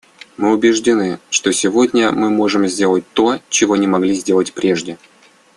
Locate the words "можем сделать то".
2.31-3.39